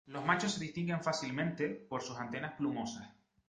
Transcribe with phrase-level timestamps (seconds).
[0.07, 3.07] Los machos se distinguen fácilmente por sus antenas plumosas.